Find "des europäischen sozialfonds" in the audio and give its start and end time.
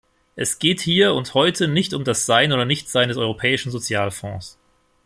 3.09-4.57